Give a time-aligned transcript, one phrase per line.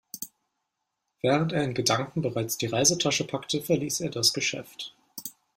[1.21, 4.95] Während er in Gedanken bereits die Reisetasche packte, verließ er das Geschäft.